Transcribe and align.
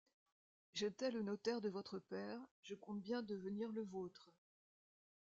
J'étais 0.73 1.11
le 1.11 1.21
notaire 1.21 1.61
de 1.61 1.69
votre 1.69 1.99
père, 1.99 2.39
je 2.63 2.73
compte 2.73 3.03
bien 3.03 3.21
devenir 3.21 3.71
le 3.71 3.83
vôtre. 3.83 4.33